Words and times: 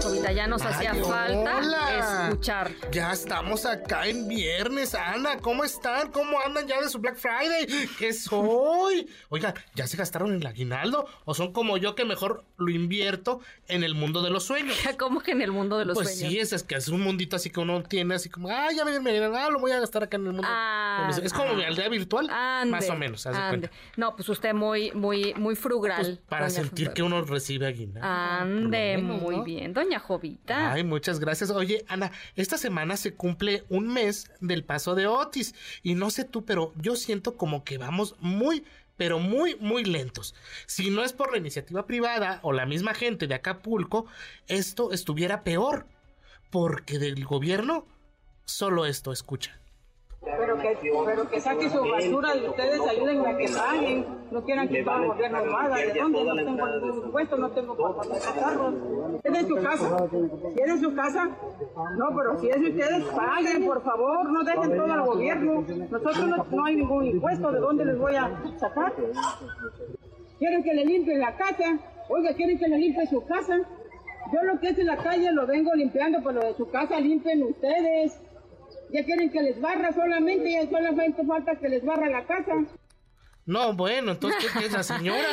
Ya 0.00 0.46
nos 0.46 0.62
hacía 0.62 0.94
falta 0.94 1.58
hola. 1.58 2.28
escuchar. 2.28 2.70
Ya 2.90 3.12
estamos 3.12 3.66
acá 3.66 4.06
en 4.06 4.28
viernes, 4.28 4.94
Ana. 4.94 5.36
¿Cómo 5.36 5.62
están? 5.62 6.10
¿Cómo 6.10 6.40
andan 6.40 6.66
ya 6.66 6.80
de 6.80 6.88
su 6.88 7.00
Black 7.00 7.16
Friday? 7.16 7.66
¿Qué 7.98 8.08
es 8.08 8.26
hoy? 8.30 9.06
Oiga, 9.28 9.52
¿ya 9.74 9.86
se 9.86 9.98
gastaron 9.98 10.32
el 10.32 10.46
aguinaldo? 10.46 11.06
¿O 11.26 11.34
son 11.34 11.52
como 11.52 11.76
yo 11.76 11.94
que 11.94 12.06
mejor 12.06 12.44
lo 12.56 12.70
invierto 12.70 13.40
en 13.68 13.84
el 13.84 13.94
mundo 13.94 14.22
de 14.22 14.30
los 14.30 14.44
sueños? 14.44 14.74
¿Cómo 14.98 15.20
que 15.20 15.32
en 15.32 15.42
el 15.42 15.52
mundo 15.52 15.76
de 15.76 15.84
los 15.84 15.94
pues 15.94 16.14
sueños? 16.16 16.32
sí, 16.32 16.38
es, 16.38 16.54
es 16.54 16.62
que 16.62 16.76
es 16.76 16.88
un 16.88 17.02
mundito 17.02 17.36
así 17.36 17.50
que 17.50 17.60
uno 17.60 17.82
tiene 17.82 18.14
así 18.14 18.30
como, 18.30 18.48
ah, 18.48 18.68
ya 18.74 18.86
me 18.86 18.98
me 19.00 19.18
ah, 19.18 19.50
lo 19.50 19.60
voy 19.60 19.72
a 19.72 19.80
gastar 19.80 20.04
acá 20.04 20.16
en 20.16 20.28
el 20.28 20.32
mundo. 20.32 20.48
Ah, 20.50 21.10
es 21.22 21.32
como 21.32 21.50
ah. 21.50 21.54
mi 21.54 21.64
aldea 21.64 21.90
virtual, 21.90 22.30
Ande, 22.30 22.70
más 22.70 22.88
o 22.88 22.96
menos, 22.96 23.26
haz 23.26 23.34
de 23.34 23.42
ande. 23.42 23.68
cuenta. 23.68 23.76
No, 23.96 24.16
pues 24.16 24.26
usted 24.30 24.54
muy, 24.54 24.92
muy, 24.92 25.34
muy 25.34 25.56
frugal. 25.56 26.00
Pues, 26.00 26.18
para 26.26 26.48
sentir 26.48 26.92
que 26.92 27.02
uno 27.02 27.22
recibe 27.22 27.66
aguinaldo. 27.66 28.08
Ande, 28.08 28.96
muy 28.96 29.40
bien, 29.40 29.74
doña 29.74 29.89
Ay, 30.72 30.84
muchas 30.84 31.20
gracias. 31.20 31.50
Oye, 31.50 31.84
Ana, 31.88 32.12
esta 32.36 32.58
semana 32.58 32.96
se 32.96 33.14
cumple 33.14 33.64
un 33.68 33.88
mes 33.88 34.30
del 34.40 34.64
paso 34.64 34.94
de 34.94 35.06
Otis. 35.06 35.54
Y 35.82 35.94
no 35.94 36.10
sé 36.10 36.24
tú, 36.24 36.44
pero 36.44 36.72
yo 36.76 36.96
siento 36.96 37.36
como 37.36 37.64
que 37.64 37.78
vamos 37.78 38.16
muy, 38.20 38.64
pero 38.96 39.18
muy, 39.18 39.56
muy 39.56 39.84
lentos. 39.84 40.34
Si 40.66 40.90
no 40.90 41.02
es 41.02 41.12
por 41.12 41.32
la 41.32 41.38
iniciativa 41.38 41.86
privada 41.86 42.40
o 42.42 42.52
la 42.52 42.66
misma 42.66 42.94
gente 42.94 43.26
de 43.26 43.34
Acapulco, 43.34 44.06
esto 44.46 44.92
estuviera 44.92 45.44
peor. 45.44 45.86
Porque 46.50 46.98
del 46.98 47.24
gobierno, 47.24 47.86
solo 48.44 48.86
esto 48.86 49.12
escucha. 49.12 49.60
Pero 50.50 50.62
que, 50.62 50.90
pero 51.06 51.30
que 51.30 51.40
saque 51.40 51.70
su 51.70 51.80
basura 51.80 52.34
y 52.34 52.46
ustedes 52.46 52.80
ayuden 52.80 53.24
a 53.24 53.36
que 53.36 53.48
paguen. 53.48 54.06
No 54.32 54.42
quieran 54.44 54.68
pague 54.68 55.04
el 55.04 55.08
gobierno 55.08 55.46
nada. 55.46 55.76
¿De 55.76 55.92
dónde? 55.92 56.24
No 56.24 56.34
tengo 56.34 56.66
ningún 56.66 57.04
impuesto, 57.04 57.36
no 57.36 57.50
tengo 57.50 57.76
para 57.76 57.94
pagar 57.94 58.34
carros. 58.34 58.74
¿Es 59.22 59.32
de 59.32 59.44
su 59.46 59.54
casa? 59.56 60.08
¿Si 60.10 60.62
es 60.62 60.74
de 60.74 60.78
su 60.80 60.94
casa? 60.94 61.30
No, 61.96 62.16
pero 62.16 62.38
si 62.38 62.48
es 62.48 62.60
de 62.60 62.70
ustedes, 62.70 63.04
paguen, 63.14 63.64
por 63.64 63.82
favor. 63.84 64.30
No 64.30 64.42
dejen 64.42 64.76
todo 64.76 64.92
al 64.92 65.02
gobierno. 65.02 65.64
Nosotros 65.90 66.26
no, 66.26 66.44
no 66.50 66.64
hay 66.64 66.76
ningún 66.76 67.06
impuesto. 67.06 67.52
¿De 67.52 67.60
dónde 67.60 67.84
les 67.84 67.98
voy 67.98 68.16
a 68.16 68.30
sacar? 68.58 68.92
¿Quieren 70.38 70.64
que 70.64 70.74
le 70.74 70.84
limpien 70.84 71.20
la 71.20 71.36
casa? 71.36 71.78
Oiga, 72.08 72.34
¿quieren 72.34 72.58
que 72.58 72.66
le 72.66 72.78
limpie 72.78 73.06
su 73.06 73.24
casa? 73.24 73.56
Yo 74.32 74.42
lo 74.42 74.58
que 74.58 74.68
es 74.68 74.78
en 74.78 74.86
la 74.86 74.96
calle 74.96 75.32
lo 75.32 75.46
vengo 75.46 75.74
limpiando, 75.74 76.18
pero 76.24 76.40
lo 76.40 76.46
de 76.46 76.54
su 76.54 76.68
casa 76.70 76.98
limpien 76.98 77.42
ustedes. 77.44 78.20
Ya 78.92 79.04
quieren 79.04 79.30
que 79.30 79.42
les 79.42 79.60
barra 79.60 79.92
solamente, 79.92 80.50
ya 80.50 80.68
solamente 80.68 81.24
falta 81.24 81.56
que 81.56 81.68
les 81.68 81.84
barra 81.84 82.08
la 82.08 82.24
casa. 82.24 82.52
No, 83.46 83.72
bueno, 83.74 84.12
entonces, 84.12 84.44
¿qué, 84.44 84.58
qué 84.60 84.66
es 84.66 84.72
la 84.72 84.82
señora? 84.82 85.18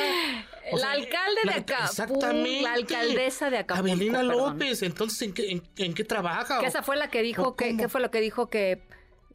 La 0.74 0.92
alcalde 0.92 1.42
de 1.46 1.52
Acapulco, 1.52 2.28
la 2.62 2.74
alcaldesa 2.74 3.50
de 3.50 3.60
Acapulco, 3.60 3.90
Avelina 3.94 4.20
perdón. 4.20 4.38
López, 4.54 4.84
entonces, 4.84 5.22
¿en 5.22 5.34
qué, 5.34 5.50
en, 5.52 5.64
en 5.78 5.94
qué 5.94 6.04
trabaja? 6.04 6.60
Que 6.60 6.66
¿O- 6.66 6.68
esa 6.68 6.84
fue 6.84 6.98
la 6.98 7.10
que 7.10 7.22
dijo 7.22 7.56
que, 7.56 7.78
que 7.78 7.88
fue 7.88 8.02
lo 8.02 8.12
que 8.12 8.20
dijo 8.20 8.50
que 8.50 8.82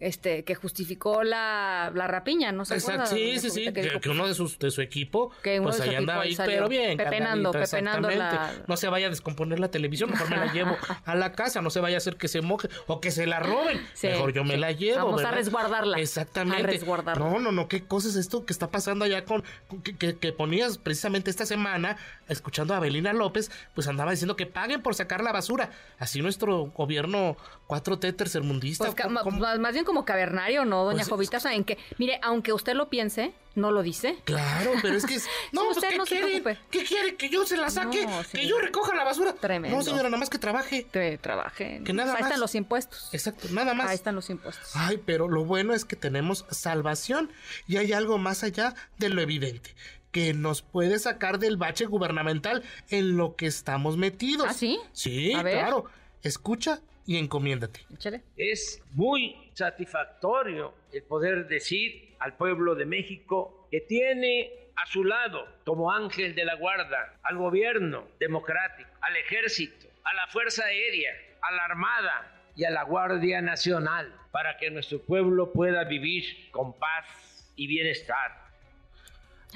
este 0.03 0.45
que 0.45 0.55
justificó 0.55 1.23
la, 1.23 1.91
la 1.95 2.07
rapiña, 2.07 2.53
¿no 2.53 2.65
se 2.65 2.75
Exacto, 2.75 3.07
sí, 3.15 3.39
sí, 3.39 3.51
sí, 3.51 3.73
que, 3.73 4.09
uno 4.11 4.27
de, 4.27 4.35
sus, 4.35 4.59
de 4.59 4.71
su 4.71 4.81
equipo, 4.83 5.31
Que 5.43 5.61
uno 5.61 5.69
pues 5.71 5.79
de 5.79 5.85
su 5.85 5.91
ahí 5.91 5.97
andaba 5.97 6.23
ahí, 6.23 6.35
salió 6.35 6.55
pero 6.57 6.69
bien, 6.69 6.97
pepenando, 6.97 7.53
pepenando 7.53 8.11
la-. 8.11 8.53
No 8.67 8.77
se 8.77 8.89
vaya 8.89 9.07
a 9.07 9.11
descomponer 9.11 9.59
la 9.61 9.71
televisión, 9.71 10.11
mejor 10.11 10.29
me 10.31 10.37
la 10.37 10.47
llevo 10.53 10.77
a 11.05 11.15
la 11.15 11.33
casa, 11.33 11.63
no 11.63 11.71
se 11.71 11.81
vaya 11.81 11.97
a 11.97 11.99
hacer 11.99 12.17
que 12.17 12.29
se 12.29 12.43
moje 12.43 12.69
o 12.87 13.01
que 13.01 13.11
se 13.11 13.27
la 13.27 13.41
roben, 13.41 13.81
Sí, 13.95 14.09
mejor 14.09 14.33
yo 14.33 14.45
me 14.45 14.57
la 14.57 14.73
llevo. 14.73 15.05
Vamos 15.07 15.25
a 15.25 15.31
resguardarla, 15.31 15.99
Exactamente. 15.99 16.63
a 16.63 16.67
resguardarla. 16.67 17.25
No, 17.25 17.39
no, 17.39 17.53
no, 17.53 17.69
qué 17.69 17.85
cosa 17.85 18.09
es 18.09 18.17
esto 18.17 18.45
que 18.45 18.53
está 18.53 18.71
pasando 18.71 19.05
allá 19.05 19.25
con, 19.25 19.43
que, 19.83 19.97
que- 19.97 20.17
que 20.19 20.33
ponías 20.33 20.79
precisamente 20.79 21.31
esta 21.31 21.47
semana, 21.47 21.97
escuchando 22.29 22.75
a 22.75 22.79
Abelina 22.79 23.13
López, 23.13 23.51
pues 23.75 23.87
andaba 23.89 24.11
diciendo 24.11 24.37
que 24.37 24.47
paguen 24.47 24.83
por 24.83 24.95
sacar 24.95 25.23
la 25.23 25.33
basura. 25.33 25.71
Así 25.99 26.21
nuestro 26.23 26.67
gobierno 26.67 27.37
4T 27.69 28.17
tercermundista. 28.17 28.91
Pues, 28.93 29.59
más 29.61 29.73
bien 29.73 29.85
como 29.93 30.07
cavernario, 30.07 30.65
¿no, 30.65 30.85
doña 30.85 30.97
Pues, 30.99 31.09
Jovita? 31.11 31.37
O 31.37 31.41
sea, 31.41 31.53
en 31.55 31.65
que, 31.65 31.77
mire, 31.99 32.19
aunque 32.23 32.55
usted 32.55 32.73
lo 32.75 32.89
piense, 32.89 33.35
no 33.55 33.71
lo 33.73 33.83
dice. 33.83 34.17
Claro, 34.25 34.73
pero 34.81 34.97
es 34.97 35.05
que 35.05 35.17
es... 35.17 35.27
No, 35.53 35.65
pues 35.67 35.77
usted 35.77 35.91
¿qué 35.91 35.99
no 35.99 36.07
se 36.07 36.15
quiere? 36.19 36.41
preocupe. 36.41 36.59
¿Qué 36.71 36.85
quiere? 36.85 37.15
¿Que 37.17 37.29
yo 37.29 37.45
se 37.45 37.59
la 37.59 37.69
saque? 37.69 38.07
No, 38.07 38.25
sí. 38.25 38.39
¿Que 38.39 38.47
yo 38.47 38.59
recoja 38.59 38.95
la 38.95 39.05
basura? 39.05 39.35
Tremendo. 39.35 39.77
No, 39.77 39.83
señora, 39.83 40.05
nada 40.05 40.17
más 40.17 40.31
que 40.31 40.39
trabaje. 40.39 40.85
Que 40.91 41.19
trabaje. 41.19 41.83
Que 41.85 41.93
nada 41.93 42.15
Ahí 42.15 42.23
más. 42.23 42.29
están 42.31 42.41
los 42.41 42.55
impuestos. 42.55 43.11
Exacto, 43.13 43.49
nada 43.51 43.75
más. 43.75 43.91
Ahí 43.91 43.95
están 43.97 44.15
los 44.15 44.31
impuestos. 44.31 44.71
Ay, 44.75 44.99
pero 45.05 45.29
lo 45.29 45.45
bueno 45.45 45.75
es 45.75 45.85
que 45.85 45.97
tenemos 45.97 46.47
salvación 46.51 47.31
y 47.67 47.77
hay 47.77 47.93
algo 47.93 48.17
más 48.17 48.45
allá 48.45 48.75
de 48.97 49.11
lo 49.11 49.21
evidente 49.21 49.75
que 50.11 50.33
nos 50.33 50.63
puede 50.63 50.99
sacar 50.99 51.39
del 51.39 51.59
bache 51.59 51.85
gubernamental 51.85 52.63
en 52.89 53.19
lo 53.19 53.37
que 53.37 53.47
estamos 53.47 53.99
metidos. 53.99 54.47
¿Ah, 54.49 54.55
sí? 54.55 54.79
Sí, 54.95 55.33
claro. 55.39 55.85
Escucha 56.23 56.81
y 57.07 57.19
encomiéndate. 57.19 57.81
Échale. 57.93 58.23
Es 58.37 58.83
muy 58.93 59.37
satisfactorio 59.55 60.75
el 60.93 61.03
poder 61.03 61.49
decir 61.49 62.15
al 62.19 62.37
pueblo 62.37 62.75
de 62.75 62.87
México 62.87 63.69
que 63.71 63.81
tiene 63.81 64.51
a 64.77 64.87
su 64.87 65.05
lado 65.05 65.47
como 65.65 65.93
ángel 65.93 66.35
de 66.35 66.45
la 66.45 66.55
guarda 66.55 67.19
al 67.23 67.37
gobierno 67.37 68.07
democrático, 68.19 68.91
al 69.01 69.17
ejército, 69.17 69.87
a 70.05 70.15
la 70.15 70.27
Fuerza 70.29 70.65
Aérea, 70.65 71.13
a 71.43 71.53
la 71.53 71.65
Armada 71.65 72.51
y 72.57 72.65
a 72.65 72.71
la 72.71 72.85
Guardia 72.85 73.41
Nacional 73.41 74.15
para 74.31 74.57
que 74.57 74.71
nuestro 74.71 75.01
pueblo 75.01 75.53
pueda 75.53 75.85
vivir 75.85 76.51
con 76.51 76.79
paz 76.79 77.53
y 77.57 77.67
bienestar. 77.67 78.42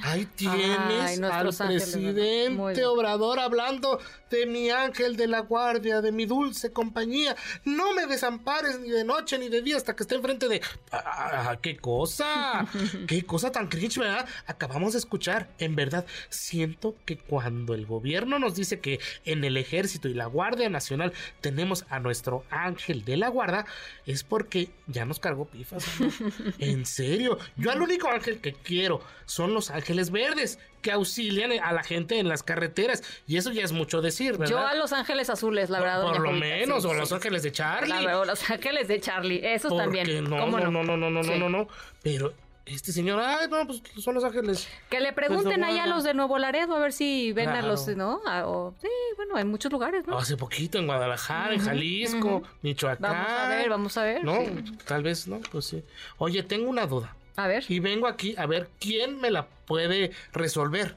Ahí 0.03 0.27
tienes 0.27 1.19
Ay, 1.19 1.19
al 1.23 1.55
presidente. 1.55 2.85
Obrador 2.85 3.41
hablando 3.41 3.99
de 4.31 4.45
mi 4.45 4.69
ángel 4.71 5.17
de 5.17 5.27
la 5.27 5.41
guardia, 5.41 6.03
de 6.03 6.13
mi 6.13 6.27
dulce 6.27 6.71
compañía. 6.71 7.35
No 7.65 7.95
me 7.95 8.07
desampares 8.07 8.79
ni 8.79 8.91
de 8.91 9.05
noche 9.05 9.39
ni 9.39 9.49
de 9.49 9.63
día 9.63 9.77
hasta 9.77 9.97
que 9.97 10.03
esté 10.03 10.17
enfrente 10.17 10.49
de... 10.49 10.61
¡Ah, 10.93 11.57
qué 11.63 11.77
cosa! 11.79 12.67
¡Qué 13.07 13.25
cosa 13.25 13.51
tan 13.51 13.69
cringe, 13.69 13.99
¿verdad? 13.99 14.29
Acabamos 14.47 14.93
de 14.93 14.99
escuchar. 14.99 15.49
En 15.59 15.77
verdad, 15.77 16.05
siento 16.29 16.95
que 17.07 17.17
cuando 17.17 17.75
el 17.75 17.87
gobierno 17.87 18.39
nos 18.39 18.55
dice 18.55 18.81
que 18.81 19.01
en 19.25 19.45
el 19.45 19.57
ejército 19.57 20.09
y 20.09 20.15
la 20.15 20.27
Guardia 20.27 20.69
Nacional 20.69 21.13
tenemos 21.41 21.87
a 21.89 22.01
nuestro 22.01 22.45
ángel 22.51 23.05
de 23.05 23.17
la 23.17 23.29
guarda, 23.29 23.65
es 24.05 24.25
porque 24.25 24.71
ya 24.87 25.07
nos 25.07 25.21
cargó 25.21 25.47
pifas. 25.47 25.87
¿no? 26.01 26.11
en 26.59 26.85
serio, 26.85 27.39
yo 27.57 27.71
al 27.71 27.81
único 27.81 28.09
ángel 28.09 28.41
que 28.41 28.53
quiero 28.53 29.01
son 29.25 29.55
los 29.55 29.71
ángeles 29.71 29.86
verdes 30.11 30.59
que 30.83 30.93
auxilian 30.93 31.53
a 31.53 31.73
la 31.73 31.83
gente 31.83 32.19
en 32.19 32.29
las 32.29 32.43
carreteras. 32.43 33.03
Y 33.27 33.37
eso 33.37 33.53
ya 33.53 33.65
es 33.65 33.73
mucho 33.73 34.01
decir, 34.01 34.39
¿verdad? 34.39 34.51
Yo 34.51 34.59
a 34.67 34.75
Los 34.75 34.93
Ángeles 34.93 35.31
Azules, 35.31 35.71
la 35.71 35.81
verdad. 35.81 36.03
Por 36.03 36.21
lo 36.21 36.33
menos, 36.33 36.83
sí, 36.83 36.89
o 36.89 36.93
sí, 36.93 36.99
los 37.01 37.13
ángeles 37.13 37.43
de 37.43 37.53
Charlie. 37.53 37.89
La 37.89 38.01
verdad, 38.01 38.27
Los 38.27 38.51
Ángeles 38.51 38.89
de 38.89 39.01
Charlie, 39.01 39.41
esos 39.45 39.71
Porque 39.73 39.85
también. 39.99 40.25
No, 40.25 40.39
¿Cómo 40.39 40.59
no, 40.59 40.71
no, 40.71 40.83
no, 40.85 40.97
no, 40.97 41.11
no, 41.11 41.23
Sí. 41.25 41.31
no, 41.31 41.49
no, 41.49 41.59
no. 41.59 41.69
Pero 42.03 42.33
este 42.67 42.91
señor, 42.93 43.21
ay, 43.25 43.47
no, 43.49 43.65
pues 43.67 43.81
son 43.99 44.15
los 44.15 44.25
ángeles. 44.25 44.69
Que 44.91 44.99
le 45.01 45.13
pregunten 45.13 45.61
Pues, 45.61 45.69
ahí 45.69 45.79
a 45.79 45.87
los 45.87 46.03
de 46.03 46.15
Nuevo 46.15 46.37
Laredo 46.39 46.75
a 46.75 46.79
ver 46.81 46.93
si 46.93 47.33
ven 47.33 47.49
a 47.51 47.63
los, 47.63 47.87
¿no? 47.97 48.21
A- 48.27 48.47
o- 48.49 48.75
sí, 48.83 48.89
bueno, 49.17 49.39
en 49.39 49.49
muchos 49.49 49.71
lugares, 49.71 50.05
¿no? 50.07 50.19
Hace 50.19 50.37
poquito 50.37 50.79
en 50.79 50.87
Guadalajara, 50.87 51.55
en 51.55 51.61
Jalisco, 51.61 52.43
Michoacán. 52.63 53.13
Vamos 53.13 53.31
a 53.31 53.49
ver, 53.49 53.69
vamos 53.71 53.97
a 53.97 54.03
ver. 54.03 54.25
No, 54.25 54.35
sí. 54.37 54.77
tal 54.85 55.03
vez 55.05 55.29
no, 55.29 55.39
pues 55.53 55.65
sí. 55.67 55.85
Oye, 56.19 56.43
tengo 56.43 56.69
una 56.69 56.87
duda. 56.87 57.15
A 57.37 57.47
ver. 57.47 57.65
Y 57.69 57.81
vengo 57.81 58.07
aquí 58.07 58.35
a 58.37 58.47
ver 58.47 58.71
quién 58.81 59.21
me 59.21 59.31
la 59.31 59.47
puede 59.47 60.11
resolver. 60.33 60.97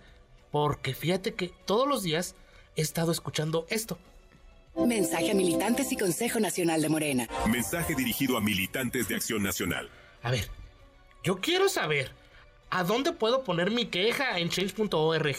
Porque 0.52 0.94
fíjate 0.94 1.34
que 1.34 1.52
todos 1.66 1.88
los 1.88 2.04
días 2.04 2.36
he 2.76 2.82
estado 2.82 3.12
escuchando 3.12 3.66
esto. 3.70 3.98
Mensaje 4.76 5.32
a 5.32 5.34
militantes 5.34 5.92
y 5.92 5.98
Consejo 5.98 6.40
Nacional 6.40 6.82
de 6.82 6.90
Morena. 6.90 7.28
Mensaje 7.52 7.96
dirigido 7.96 8.38
a 8.38 8.42
militantes 8.42 9.08
de 9.08 9.16
Acción 9.16 9.44
Nacional. 9.44 9.90
A 10.24 10.32
ver, 10.32 10.50
yo 11.24 11.42
quiero 11.42 11.68
saber 11.68 12.12
a 12.70 12.84
dónde 12.84 13.12
puedo 13.12 13.44
poner 13.44 13.72
mi 13.72 13.88
queja 13.88 14.38
en 14.38 14.50
change.org 14.50 15.38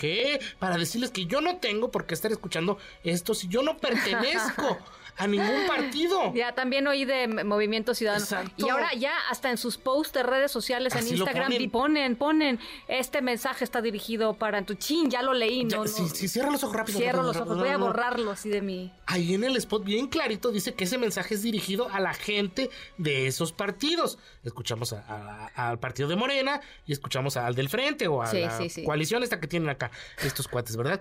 para 0.59 0.77
decirles 0.77 1.11
que 1.11 1.27
yo 1.27 1.41
no 1.41 1.59
tengo 1.59 1.91
por 1.91 2.07
qué 2.07 2.15
estar 2.15 2.31
escuchando 2.31 2.79
esto 3.05 3.35
si 3.35 3.49
yo 3.49 3.63
no 3.63 3.79
pertenezco 3.79 4.79
a 5.17 5.27
ningún 5.27 5.67
partido. 5.67 6.33
Ya 6.35 6.55
también 6.55 6.87
oí 6.87 7.05
de 7.05 7.29
Movimiento 7.45 7.95
Ciudadano. 7.95 8.23
Exacto. 8.25 8.53
Y 8.67 8.69
ahora 8.69 8.95
ya 8.95 9.13
hasta 9.31 9.51
en 9.51 9.57
sus 9.59 9.77
posts 9.79 10.13
de 10.15 10.23
redes 10.23 10.51
sociales 10.51 10.93
en 10.95 11.01
Así 11.01 11.11
Instagram 11.15 11.47
ponen. 11.47 11.63
y 11.63 11.69
ponen, 11.69 12.17
ponen, 12.17 12.59
este 12.89 13.21
mensaje 13.23 13.65
está 13.65 13.83
dirigido 13.83 14.35
para 14.35 14.63
tu 14.65 14.75
chin, 14.75 15.11
ya 15.11 15.23
lo 15.23 15.33
leí, 15.35 15.67
Ya, 15.69 15.77
no, 15.79 15.85
no. 15.85 15.89
sí, 15.89 16.09
sí, 16.15 16.29
cierra 16.29 16.51
los 16.51 16.63
ojos 16.65 16.77
rápido. 16.77 16.99
Cierro 16.99 17.23
los 17.23 17.37
ojos, 17.37 17.59
voy 17.59 17.69
no, 17.69 17.75
a 17.75 17.79
no. 17.79 17.87
borrarlo 17.87 18.31
así 18.31 18.49
de 18.49 18.63
mi... 18.63 18.93
Ahí 19.07 19.35
en 19.35 19.45
el 19.45 19.57
spot 19.57 19.85
bien 19.85 20.07
clarito 20.09 20.51
dice 20.53 20.75
que 20.75 20.85
ese 20.85 20.99
mensaje 20.99 21.35
es 21.35 21.43
dirigido 21.43 21.89
a 21.91 22.01
la 22.01 22.15
gente 22.15 22.71
de 22.99 23.27
esos 23.27 23.53
partidos. 23.53 24.19
Escuchamos 24.45 24.93
a- 24.93 25.51
a- 25.55 25.71
al 25.71 25.79
partido 25.79 26.09
de 26.09 26.17
Morena 26.17 26.61
y 26.87 26.93
escuchamos 26.93 27.37
al 27.37 27.55
del 27.55 27.69
frente 27.69 28.07
o 28.09 28.23
a 28.23 28.27
Sí, 28.29 28.41
la 28.41 28.57
sí, 28.57 28.69
sí. 28.71 28.85
coalición 28.85 29.23
esta 29.23 29.41
que 29.41 29.47
tienen 29.49 29.69
acá, 29.69 29.91
estos 30.23 30.47
cuates, 30.49 30.77
¿verdad? 30.77 31.01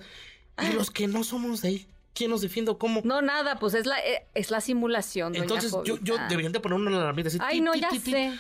Y 0.61 0.73
los 0.73 0.91
que 0.91 1.07
no 1.07 1.23
somos 1.23 1.61
de 1.61 1.67
ahí, 1.69 1.87
¿quién 2.13 2.31
nos 2.31 2.41
defiende 2.41 2.71
o 2.71 2.77
cómo? 2.77 3.01
No, 3.03 3.21
nada, 3.21 3.59
pues 3.59 3.73
es 3.73 3.85
la, 3.85 3.99
eh, 3.99 4.25
es 4.33 4.51
la 4.51 4.61
simulación, 4.61 5.33
doña 5.33 5.43
Entonces 5.43 5.71
yo, 5.71 5.97
yo 5.97 6.13
Jovita. 6.15 6.27
deberían 6.27 6.51
de 6.51 6.59
poner 6.59 6.77
una 6.79 6.97
alarmita 7.01 7.27
así. 7.29 7.37
Ay, 7.41 7.61
no, 7.61 7.73
ya 7.75 7.89
sé. 7.91 8.37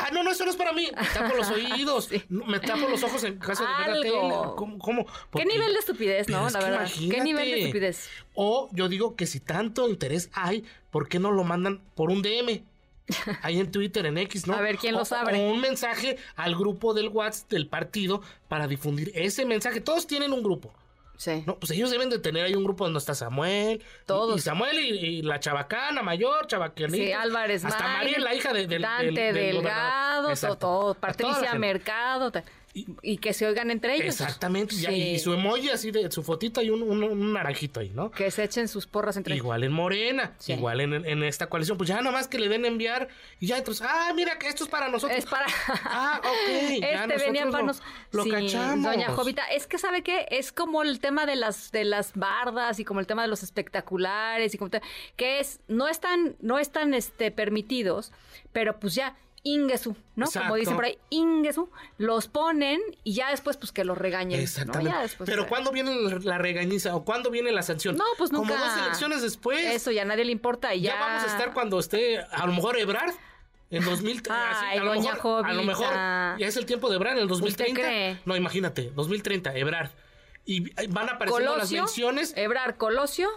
Ah, 0.00 0.10
no, 0.12 0.22
no, 0.22 0.30
eso 0.30 0.44
no 0.44 0.50
es 0.52 0.56
para 0.56 0.72
mí. 0.72 0.88
Me 0.96 1.06
tapo 1.08 1.34
los 1.34 1.50
oídos. 1.50 2.08
Me 2.28 2.60
tapo 2.60 2.88
los 2.88 3.02
ojos 3.02 3.24
en 3.24 3.36
caso 3.38 3.64
de 3.64 3.68
ver 3.68 3.78
la 3.78 3.94
Algo. 3.94 4.02
tele. 4.02 4.54
¿Cómo? 4.56 4.78
cómo? 4.78 5.06
¿Qué 5.32 5.44
nivel 5.44 5.72
de 5.72 5.78
estupidez, 5.80 6.28
no? 6.28 6.46
es 6.46 6.52
La 6.52 6.60
verdad. 6.60 6.88
¿Qué 7.10 7.20
nivel 7.20 7.50
de 7.50 7.58
estupidez? 7.62 8.08
O 8.34 8.68
yo 8.72 8.88
digo 8.88 9.16
que 9.16 9.26
si 9.26 9.40
tanto 9.40 9.88
interés 9.88 10.30
hay, 10.34 10.64
¿por 10.92 11.08
qué 11.08 11.18
no 11.18 11.32
lo 11.32 11.42
mandan 11.42 11.80
por 11.96 12.10
un 12.10 12.22
DM? 12.22 12.62
Ahí 13.42 13.58
en 13.58 13.72
Twitter, 13.72 14.04
en 14.06 14.18
X, 14.18 14.46
¿no? 14.46 14.54
A 14.54 14.60
ver, 14.60 14.76
¿quién 14.76 14.94
O- 14.94 14.98
los 14.98 15.10
abre? 15.12 15.36
O 15.48 15.50
un 15.50 15.60
mensaje 15.60 16.16
al 16.36 16.54
grupo 16.54 16.94
del 16.94 17.08
WhatsApp 17.08 17.50
del 17.50 17.66
partido 17.66 18.22
para 18.46 18.68
difundir 18.68 19.10
ese 19.14 19.46
mensaje. 19.46 19.80
Todos 19.80 20.06
tienen 20.06 20.32
un 20.32 20.42
grupo. 20.44 20.72
Sí. 21.18 21.42
No, 21.46 21.58
pues 21.58 21.72
ellos 21.72 21.90
deben 21.90 22.10
de 22.10 22.20
tener 22.20 22.44
ahí 22.44 22.54
un 22.54 22.62
grupo 22.62 22.84
donde 22.84 23.00
está 23.00 23.12
Samuel. 23.12 23.82
y- 23.82 24.06
Todos. 24.06 24.36
Y, 24.38 24.40
Samuel 24.40 24.78
y, 24.78 24.88
y 25.18 25.22
la 25.22 25.40
chabacana 25.40 26.00
mayor, 26.00 26.46
chabacanita. 26.46 26.96
Sí, 26.96 27.12
Álvarez 27.12 27.64
Hasta 27.64 27.82
María, 27.82 28.20
la 28.20 28.34
hija 28.34 28.52
de, 28.52 28.68
del, 28.68 28.82
Dante 28.82 29.04
del- 29.06 29.14
del 29.34 29.34
Delgado, 29.56 30.32
todo, 30.56 30.94
la 30.94 31.00
Patricia. 31.00 31.54
Mercado, 31.56 32.30
ta- 32.30 32.44
y, 32.74 33.16
que 33.18 33.32
se 33.32 33.46
oigan 33.46 33.70
entre 33.70 33.94
ellos. 33.96 34.20
Exactamente. 34.20 34.74
Sí. 34.74 34.86
Y 34.92 35.18
su 35.18 35.32
emoji 35.32 35.68
así 35.70 35.90
de 35.90 36.10
su 36.12 36.22
fotito 36.22 36.62
y 36.62 36.70
un, 36.70 36.82
un- 36.82 37.02
un 37.02 37.32
naranjito 37.32 37.80
ahí, 37.80 37.90
¿no? 37.94 38.10
Que 38.10 38.30
se 38.30 38.44
echen 38.44 38.68
sus 38.68 38.86
porras 38.86 39.16
entre 39.16 39.34
ellos. 39.34 39.44
Igual 39.44 39.64
en 39.64 39.72
Morena, 39.72 40.34
Sí. 40.38 40.52
igual 40.52 40.80
en, 40.80 40.92
en 41.06 41.22
esta 41.24 41.48
coalición, 41.48 41.76
pues 41.78 41.88
ya 41.88 42.00
nomás 42.02 42.28
que 42.28 42.38
le 42.38 42.48
den 42.48 42.64
enviar 42.64 43.08
y 43.40 43.46
ya 43.48 43.58
entonces, 43.58 43.86
ah, 43.88 44.12
mira 44.14 44.38
que 44.38 44.48
esto 44.48 44.64
es 44.64 44.70
para 44.70 44.88
nosotros. 44.88 45.18
Es 45.18 45.26
para. 45.26 45.46
Ah, 45.84 46.20
ok. 46.22 46.80
ya 46.80 47.04
Este 47.04 47.16
venía 47.24 47.44
nosotros 47.46 47.50
para 47.52 47.60
lo- 47.62 47.66
nos. 47.66 47.82
Lo 48.12 48.22
Sí, 48.24 48.30
cachamos. 48.30 48.84
Doña 48.84 49.08
Jovita, 49.08 49.44
es 49.46 49.66
que 49.66 49.78
sabe 49.78 50.02
qué, 50.02 50.26
es 50.30 50.52
como 50.52 50.82
el 50.82 51.00
tema 51.00 51.26
de 51.26 51.36
las 51.36 51.72
de 51.72 51.84
las 51.84 52.12
bardas 52.14 52.78
y 52.78 52.84
como 52.84 53.00
el 53.00 53.06
tema 53.06 53.22
de 53.22 53.28
los 53.28 53.42
espectaculares 53.42 54.54
y 54.54 54.58
como 54.58 54.70
te- 54.70 54.82
que 55.16 55.40
es 55.40 55.60
no 55.68 55.88
están 55.88 56.36
no 56.40 56.58
están 56.58 56.94
este 56.94 57.30
permitidos, 57.30 58.12
pero 58.52 58.78
pues 58.78 58.94
ya 58.94 59.16
Ingesu, 59.44 59.96
¿no? 60.16 60.26
Exacto. 60.26 60.48
Como 60.48 60.56
dicen 60.56 60.74
por 60.74 60.84
ahí, 60.84 60.98
Ingesu, 61.10 61.70
los 61.96 62.28
ponen 62.28 62.80
y 63.04 63.14
ya 63.14 63.30
después 63.30 63.56
pues 63.56 63.72
que 63.72 63.84
los 63.84 63.96
regañen. 63.96 64.38
¿no? 64.38 64.42
Exactamente. 64.42 64.98
Después, 64.98 65.30
Pero 65.30 65.46
¿cuándo 65.46 65.70
viene 65.70 65.94
la, 66.22 66.38
regañiza 66.38 66.94
o 66.94 67.04
cuándo 67.04 67.30
viene 67.30 67.52
la 67.52 67.62
sanción? 67.62 67.96
No, 67.96 68.04
pues 68.16 68.32
nunca. 68.32 68.54
Como 68.54 68.64
dos 68.64 68.76
elecciones 68.78 69.22
después. 69.22 69.64
Eso 69.64 69.90
ya 69.90 70.02
a 70.02 70.04
nadie 70.04 70.24
le 70.24 70.32
importa 70.32 70.74
y 70.74 70.82
ya. 70.82 70.94
ya... 70.94 71.00
vamos 71.00 71.22
a 71.22 71.26
estar 71.26 71.52
cuando 71.52 71.78
esté, 71.78 72.18
a 72.18 72.46
lo 72.46 72.52
mejor 72.52 72.78
Ebrard, 72.78 73.14
en 73.70 73.84
2000. 73.84 74.18
así, 74.18 74.30
Ay, 74.30 74.78
a, 74.78 74.84
lo 74.84 75.00
mejor, 75.00 75.46
a 75.46 75.52
lo 75.52 75.62
mejor 75.62 75.88
ya 75.92 76.46
es 76.46 76.56
el 76.56 76.66
tiempo 76.66 76.88
de 76.88 76.96
Ebrard 76.96 77.16
en 77.16 77.22
el 77.22 77.28
2030. 77.28 77.80
cree? 77.80 78.20
No, 78.24 78.36
imagínate, 78.36 78.90
2030, 78.94 79.56
Ebrard. 79.56 79.90
Y 80.44 80.60
van 80.88 81.10
apareciendo 81.10 81.56
las 81.56 81.68
Colosio, 81.68 81.82
menciones. 81.82 82.32
Ebrar 82.34 82.78
Colosio 82.78 83.28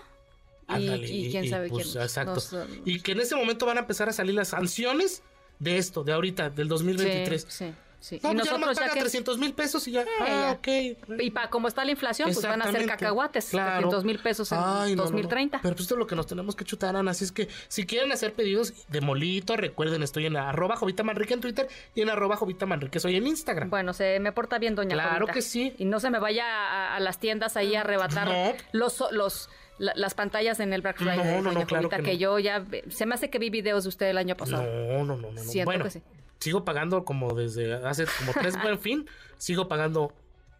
y, 0.69 0.73
Ándale, 0.73 1.07
y 1.09 1.29
quién 1.29 1.49
sabe 1.49 1.67
pues, 1.67 1.91
quién. 1.91 2.03
Exacto. 2.03 2.41
No 2.53 2.65
Y 2.85 3.01
que 3.01 3.11
en 3.11 3.19
ese 3.19 3.35
momento 3.35 3.65
van 3.65 3.77
a 3.77 3.81
empezar 3.81 4.07
a 4.07 4.13
salir 4.13 4.33
las 4.33 4.47
sanciones 4.47 5.21
de 5.61 5.77
esto, 5.77 6.03
de 6.03 6.11
ahorita, 6.11 6.49
del 6.49 6.67
2023. 6.67 7.45
Sí, 7.47 7.47
sí, 7.49 7.73
sí. 7.99 8.19
No, 8.23 8.31
y 8.31 8.35
pues 8.35 8.45
ya 8.45 8.51
nosotros 8.57 8.77
ya 8.77 8.81
paga 8.81 8.93
que... 8.95 8.99
300 9.01 9.37
mil 9.37 9.53
pesos 9.53 9.87
y 9.87 9.91
ya. 9.91 10.05
ah, 10.19 10.25
ya. 10.27 10.51
ok. 10.53 11.19
Y 11.21 11.29
para 11.29 11.51
como 11.51 11.67
está 11.67 11.85
la 11.85 11.91
inflación, 11.91 12.31
pues 12.33 12.43
van 12.43 12.63
a 12.63 12.71
ser 12.71 12.87
cacahuates. 12.87 13.49
Claro. 13.51 13.89
300 13.89 14.03
mil 14.05 14.17
pesos 14.17 14.51
en 14.51 14.57
Ay, 14.59 14.95
no, 14.95 15.03
no, 15.03 15.09
no. 15.11 15.17
2030. 15.17 15.59
Pero 15.61 15.75
pues 15.75 15.81
esto 15.83 15.93
es 15.93 15.99
lo 15.99 16.07
que 16.07 16.15
nos 16.15 16.25
tenemos 16.25 16.55
que 16.55 16.65
chutar, 16.65 16.95
Ana. 16.95 17.11
Así 17.11 17.25
es 17.25 17.31
que 17.31 17.47
si 17.67 17.85
quieren 17.85 18.11
hacer 18.11 18.33
pedidos 18.33 18.73
de 18.87 19.01
molito, 19.01 19.55
recuerden, 19.55 20.01
estoy 20.01 20.25
en 20.25 20.35
arroba 20.35 20.77
Jovita 20.77 21.03
Manrique 21.03 21.35
en 21.35 21.41
Twitter 21.41 21.67
y 21.93 22.01
en 22.01 22.09
arroba 22.09 22.37
Jovita 22.37 22.65
Manrique 22.65 22.99
soy 22.99 23.17
en 23.17 23.27
Instagram. 23.27 23.69
Bueno, 23.69 23.93
se 23.93 24.19
me 24.19 24.31
porta 24.31 24.57
bien, 24.57 24.73
doña 24.73 24.95
Claro 24.95 25.11
Jovita. 25.27 25.33
que 25.33 25.41
sí. 25.43 25.75
Y 25.77 25.85
no 25.85 25.99
se 25.99 26.09
me 26.09 26.17
vaya 26.17 26.45
a, 26.47 26.95
a 26.95 26.99
las 26.99 27.19
tiendas 27.19 27.55
ahí 27.55 27.75
a 27.75 27.81
arrebatar 27.81 28.55
los, 28.71 29.03
los, 29.11 29.47
la- 29.81 29.93
las 29.95 30.13
pantallas 30.13 30.59
en 30.59 30.73
el 30.73 30.81
Black 30.81 30.97
Friday, 30.97 31.17
No, 31.17 31.41
no, 31.41 31.51
no, 31.51 31.65
claro 31.65 31.89
que 31.89 32.01
que, 32.03 32.17
yo 32.17 32.37
ya... 32.39 32.63
Se 32.89 33.05
me 33.05 33.15
hace 33.15 33.29
que 33.29 33.39
vi 33.39 33.49
videos 33.49 33.83
de 33.83 33.89
usted 33.89 34.07
el 34.07 34.17
año 34.17 34.37
pasado. 34.37 34.63
No, 34.63 35.03
no, 35.03 35.17
no, 35.17 35.31
no. 35.31 35.41
Siento 35.41 35.65
Bueno, 35.65 35.83
que 35.85 35.89
sí. 35.91 36.01
sigo 36.39 36.63
pagando 36.63 37.03
como 37.03 37.33
desde 37.33 37.73
hace 37.85 38.05
como 38.19 38.33
tres 38.33 38.55
buen 38.61 38.79
fin, 38.79 39.07
sigo 39.37 39.67
pagando 39.67 40.13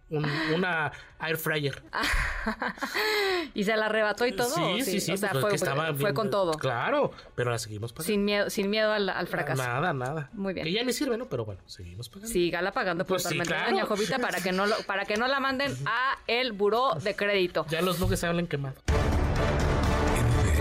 un- 0.10 0.26
una 0.56 0.92
air 1.22 1.38
fryer. 1.38 1.82
¿Y 3.54 3.64
se 3.64 3.76
la 3.78 3.86
arrebató 3.86 4.26
y 4.26 4.34
todo? 4.34 4.50
Sí, 4.54 4.62
¿o 4.82 4.84
sí, 4.84 5.00
sí. 5.00 5.12
O 5.14 5.18
sea, 5.18 5.32
pues, 5.32 5.64
fue, 5.64 5.94
bien- 5.94 6.14
con 6.14 6.30
todo. 6.30 6.54
Claro, 6.54 7.12
pero 7.36 7.52
la 7.52 7.58
seguimos 7.58 7.94
pagando. 7.94 8.08
Sin 8.08 8.26
miedo, 8.26 8.50
sin 8.50 8.70
miedo 8.70 8.92
al, 8.92 9.08
al 9.10 9.28
fracaso. 9.28 9.62
Nada, 9.64 9.94
nada. 9.94 10.30
Muy 10.34 10.54
bien. 10.54 10.66
Que 10.66 10.72
ya 10.74 10.84
ni 10.84 10.94
sirve, 10.94 11.18
¿no? 11.18 11.30
Pero 11.30 11.46
bueno, 11.46 11.62
seguimos 11.66 12.10
pagando. 12.10 12.28
Sígala 12.32 12.72
pagando 12.72 13.06
Pues 13.06 13.24
sí, 13.24 13.38
puntualmente, 13.38 13.74
claro. 13.74 13.88
Jovita, 13.88 14.20
para 14.20 14.42
que 14.42 14.52
no 14.52 14.66
lo, 14.68 14.76
para 14.86 15.06
que 15.06 15.16
no 15.18 15.28
la 15.28 15.40
manden 15.40 15.74
a 15.86 16.18
el 16.28 16.52
buró 16.52 16.96
de 16.96 17.16
crédito. 17.16 17.66
Ya 17.70 17.82
los 17.82 18.00
nuggets 18.00 18.20
se 18.22 18.28
hablan 18.28 18.48
quemado. 18.48 18.76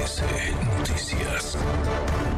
MBS 0.00 0.22
Noticias. 0.78 2.29